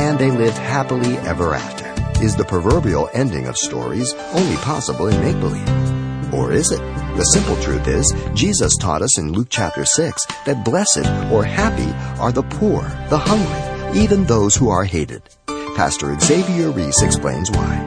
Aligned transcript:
and 0.00 0.18
they 0.18 0.30
lived 0.30 0.56
happily 0.56 1.18
ever 1.18 1.54
after. 1.54 1.84
Is 2.24 2.34
the 2.34 2.44
proverbial 2.44 3.10
ending 3.12 3.46
of 3.46 3.58
stories 3.58 4.14
only 4.32 4.56
possible 4.56 5.08
in 5.08 5.20
make 5.20 5.38
believe? 5.38 6.32
Or 6.32 6.52
is 6.52 6.72
it? 6.72 6.80
The 7.16 7.24
simple 7.24 7.56
truth 7.62 7.86
is, 7.86 8.10
Jesus 8.34 8.74
taught 8.78 9.02
us 9.02 9.18
in 9.18 9.32
Luke 9.32 9.48
chapter 9.50 9.84
6 9.84 10.24
that 10.46 10.64
blessed 10.64 11.04
or 11.30 11.44
happy 11.44 11.92
are 12.18 12.32
the 12.32 12.42
poor, 12.42 12.82
the 13.10 13.18
hungry, 13.18 14.00
even 14.00 14.24
those 14.24 14.56
who 14.56 14.70
are 14.70 14.84
hated. 14.84 15.22
Pastor 15.76 16.18
Xavier 16.18 16.70
Reese 16.70 17.02
explains 17.02 17.50
why. 17.50 17.86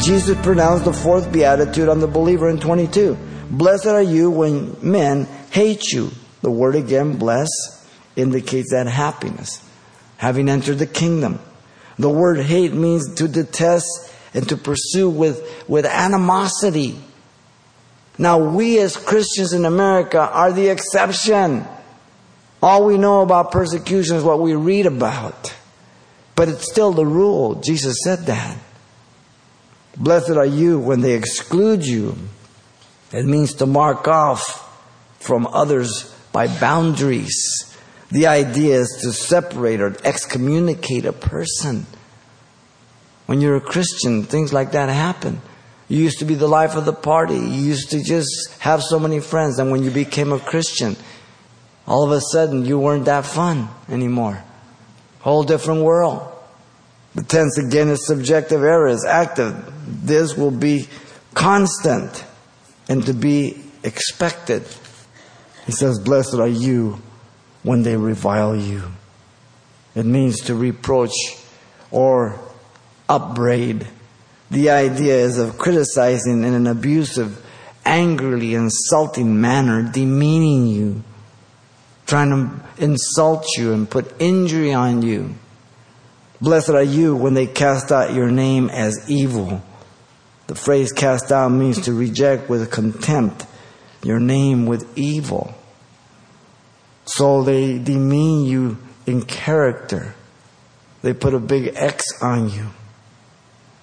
Jesus 0.00 0.40
pronounced 0.42 0.84
the 0.84 0.92
fourth 0.92 1.32
beatitude 1.32 1.88
on 1.88 1.98
the 1.98 2.06
believer 2.06 2.48
in 2.48 2.60
22. 2.60 3.16
Blessed 3.50 3.86
are 3.86 4.02
you 4.02 4.30
when 4.30 4.76
men 4.82 5.26
hate 5.50 5.90
you. 5.90 6.10
The 6.42 6.50
word 6.50 6.76
again, 6.76 7.16
bless, 7.16 7.48
indicates 8.14 8.70
that 8.70 8.86
happiness, 8.86 9.62
having 10.24 10.48
entered 10.48 10.78
the 10.78 10.86
kingdom. 10.86 11.38
The 11.98 12.08
word 12.08 12.40
hate 12.40 12.72
means 12.72 13.14
to 13.16 13.28
detest 13.28 13.86
and 14.32 14.48
to 14.48 14.56
pursue 14.56 15.10
with, 15.10 15.68
with 15.68 15.84
animosity. 15.84 16.98
Now, 18.16 18.38
we 18.38 18.78
as 18.78 18.96
Christians 18.96 19.52
in 19.52 19.66
America 19.66 20.18
are 20.18 20.50
the 20.50 20.68
exception. 20.68 21.66
All 22.62 22.86
we 22.86 22.96
know 22.96 23.20
about 23.20 23.52
persecution 23.52 24.16
is 24.16 24.24
what 24.24 24.40
we 24.40 24.54
read 24.54 24.86
about. 24.86 25.54
But 26.36 26.48
it's 26.48 26.72
still 26.72 26.92
the 26.92 27.04
rule. 27.04 27.56
Jesus 27.56 27.98
said 28.02 28.20
that. 28.20 28.56
Blessed 29.94 30.30
are 30.30 30.46
you 30.46 30.78
when 30.78 31.02
they 31.02 31.12
exclude 31.12 31.84
you. 31.84 32.16
It 33.12 33.26
means 33.26 33.52
to 33.56 33.66
mark 33.66 34.08
off 34.08 34.42
from 35.20 35.46
others 35.48 36.16
by 36.32 36.46
boundaries. 36.46 37.73
The 38.14 38.28
idea 38.28 38.76
is 38.76 39.00
to 39.02 39.12
separate 39.12 39.80
or 39.80 39.96
excommunicate 40.04 41.04
a 41.04 41.12
person. 41.12 41.84
When 43.26 43.40
you're 43.40 43.56
a 43.56 43.60
Christian, 43.60 44.22
things 44.22 44.52
like 44.52 44.70
that 44.70 44.88
happen. 44.88 45.42
You 45.88 45.98
used 45.98 46.20
to 46.20 46.24
be 46.24 46.36
the 46.36 46.46
life 46.46 46.76
of 46.76 46.84
the 46.84 46.92
party. 46.92 47.34
You 47.34 47.40
used 47.40 47.90
to 47.90 48.00
just 48.04 48.54
have 48.60 48.84
so 48.84 49.00
many 49.00 49.18
friends. 49.18 49.58
And 49.58 49.72
when 49.72 49.82
you 49.82 49.90
became 49.90 50.30
a 50.30 50.38
Christian, 50.38 50.94
all 51.88 52.04
of 52.04 52.12
a 52.12 52.20
sudden 52.20 52.64
you 52.64 52.78
weren't 52.78 53.06
that 53.06 53.26
fun 53.26 53.68
anymore. 53.88 54.44
Whole 55.18 55.42
different 55.42 55.82
world. 55.82 56.22
The 57.16 57.24
tense 57.24 57.58
again 57.58 57.88
is 57.88 58.06
subjunctive 58.06 58.62
aorist 58.62 58.98
is 58.98 59.04
active. 59.06 59.56
This 60.06 60.36
will 60.36 60.52
be 60.52 60.86
constant 61.34 62.24
and 62.88 63.04
to 63.06 63.12
be 63.12 63.60
expected. 63.82 64.62
He 65.66 65.72
says, 65.72 65.98
Blessed 65.98 66.34
are 66.34 66.46
you 66.46 67.02
when 67.64 67.82
they 67.82 67.96
revile 67.96 68.54
you. 68.54 68.82
It 69.96 70.06
means 70.06 70.40
to 70.42 70.54
reproach 70.54 71.14
or 71.90 72.38
upbraid. 73.08 73.88
The 74.50 74.70
idea 74.70 75.16
is 75.16 75.38
of 75.38 75.58
criticizing 75.58 76.44
in 76.44 76.54
an 76.54 76.68
abusive, 76.68 77.44
angrily 77.84 78.54
insulting 78.54 79.40
manner, 79.40 79.82
demeaning 79.82 80.68
you, 80.68 81.02
trying 82.06 82.30
to 82.30 82.84
insult 82.84 83.46
you 83.58 83.72
and 83.72 83.90
put 83.90 84.14
injury 84.20 84.72
on 84.72 85.02
you. 85.02 85.34
Blessed 86.40 86.70
are 86.70 86.82
you 86.82 87.16
when 87.16 87.34
they 87.34 87.46
cast 87.46 87.90
out 87.90 88.14
your 88.14 88.30
name 88.30 88.68
as 88.70 89.10
evil. 89.10 89.62
The 90.46 90.54
phrase 90.54 90.92
cast 90.92 91.32
out 91.32 91.48
means 91.48 91.80
to 91.86 91.92
reject 91.92 92.48
with 92.48 92.70
contempt 92.70 93.46
your 94.04 94.20
name 94.20 94.66
with 94.66 94.86
evil. 94.96 95.54
So 97.04 97.42
they 97.42 97.78
demean 97.78 98.44
you 98.44 98.78
in 99.06 99.22
character. 99.22 100.14
They 101.02 101.12
put 101.12 101.34
a 101.34 101.38
big 101.38 101.72
X 101.74 102.04
on 102.22 102.50
you. 102.50 102.66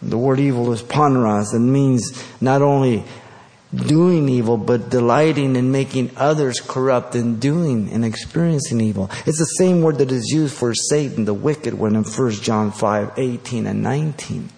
The 0.00 0.16
word 0.16 0.38
evil 0.38 0.72
is 0.72 0.82
poneros. 0.82 1.52
It 1.52 1.58
means 1.58 2.24
not 2.40 2.62
only 2.62 3.04
doing 3.74 4.28
evil, 4.28 4.56
but 4.56 4.88
delighting 4.88 5.56
in 5.56 5.72
making 5.72 6.12
others 6.16 6.60
corrupt 6.60 7.14
and 7.14 7.40
doing 7.40 7.90
and 7.92 8.04
experiencing 8.04 8.80
evil. 8.80 9.10
It's 9.26 9.38
the 9.38 9.44
same 9.44 9.82
word 9.82 9.98
that 9.98 10.12
is 10.12 10.30
used 10.30 10.54
for 10.54 10.72
Satan, 10.74 11.24
the 11.24 11.34
wicked 11.34 11.74
one, 11.74 11.96
in 11.96 12.04
1 12.04 12.30
John 12.32 12.70
5 12.70 13.12
18 13.18 13.66
and 13.66 13.82
19. 13.82 14.48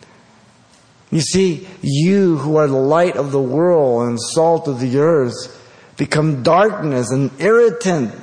You 1.11 1.21
see, 1.23 1.67
you 1.83 2.37
who 2.39 2.57
are 2.57 2.69
the 2.69 2.77
light 2.77 3.17
of 3.17 3.33
the 3.33 3.41
world 3.41 4.07
and 4.09 4.21
salt 4.21 4.69
of 4.69 4.79
the 4.79 4.99
earth 4.99 5.57
become 5.97 6.43
darkness 6.43 7.11
and 7.11 7.33
irritant 7.41 8.15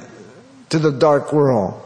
to 0.69 0.79
the 0.79 0.91
dark 0.91 1.33
world. 1.33 1.81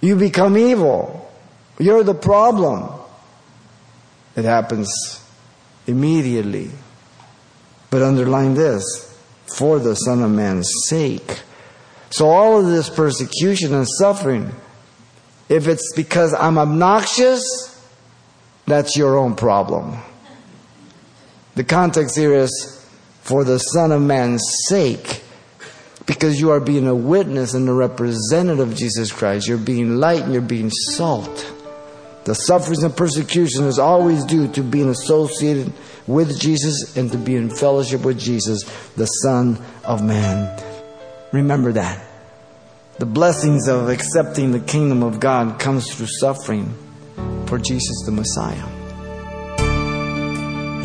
You 0.00 0.16
become 0.16 0.56
evil. 0.56 1.30
You're 1.78 2.04
the 2.04 2.14
problem. 2.14 2.90
It 4.36 4.44
happens 4.44 4.88
immediately. 5.86 6.70
But 7.90 8.02
underline 8.02 8.54
this 8.54 9.04
for 9.46 9.78
the 9.78 9.94
Son 9.94 10.22
of 10.22 10.30
Man's 10.30 10.70
sake. 10.86 11.42
So, 12.10 12.28
all 12.28 12.60
of 12.60 12.66
this 12.66 12.88
persecution 12.88 13.74
and 13.74 13.86
suffering, 13.98 14.52
if 15.48 15.66
it's 15.66 15.92
because 15.94 16.32
I'm 16.34 16.58
obnoxious, 16.58 17.42
that's 18.66 18.96
your 18.96 19.16
own 19.16 19.34
problem. 19.34 19.98
The 21.54 21.64
context 21.64 22.16
here 22.16 22.34
is 22.34 22.86
for 23.22 23.44
the 23.44 23.58
Son 23.58 23.92
of 23.92 24.00
Man's 24.00 24.42
sake 24.68 25.22
because 26.08 26.40
you 26.40 26.50
are 26.50 26.58
being 26.58 26.88
a 26.88 26.94
witness 26.94 27.52
and 27.52 27.68
a 27.68 27.72
representative 27.72 28.66
of 28.66 28.74
Jesus 28.74 29.12
Christ. 29.12 29.46
You're 29.46 29.58
being 29.58 29.96
light 29.96 30.22
and 30.22 30.32
you're 30.32 30.40
being 30.40 30.70
salt. 30.70 31.52
The 32.24 32.34
sufferings 32.34 32.82
and 32.82 32.96
persecution 32.96 33.64
is 33.64 33.78
always 33.78 34.24
due 34.24 34.48
to 34.52 34.62
being 34.62 34.88
associated 34.88 35.70
with 36.06 36.40
Jesus 36.40 36.96
and 36.96 37.12
to 37.12 37.18
be 37.18 37.36
in 37.36 37.50
fellowship 37.50 38.06
with 38.06 38.18
Jesus, 38.18 38.64
the 38.96 39.04
Son 39.04 39.62
of 39.84 40.02
Man. 40.02 40.58
Remember 41.30 41.72
that. 41.72 42.02
The 42.98 43.06
blessings 43.06 43.68
of 43.68 43.90
accepting 43.90 44.52
the 44.52 44.60
kingdom 44.60 45.02
of 45.02 45.20
God 45.20 45.60
comes 45.60 45.94
through 45.94 46.08
suffering 46.20 46.74
for 47.46 47.58
Jesus 47.58 48.02
the 48.06 48.12
Messiah. 48.12 48.77